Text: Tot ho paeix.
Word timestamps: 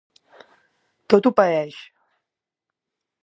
Tot 1.13 1.29
ho 1.29 1.33
paeix. 1.41 1.77